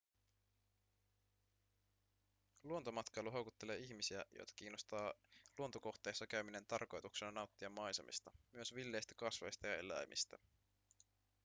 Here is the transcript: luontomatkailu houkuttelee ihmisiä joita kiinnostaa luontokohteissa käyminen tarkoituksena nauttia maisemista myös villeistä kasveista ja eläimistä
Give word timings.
luontomatkailu 2.63 3.31
houkuttelee 3.31 3.77
ihmisiä 3.77 4.25
joita 4.31 4.53
kiinnostaa 4.55 5.13
luontokohteissa 5.57 6.27
käyminen 6.27 6.65
tarkoituksena 6.65 7.31
nauttia 7.31 7.69
maisemista 7.69 8.31
myös 8.53 8.75
villeistä 8.75 9.13
kasveista 9.17 9.67
ja 9.67 9.77
eläimistä 9.77 10.37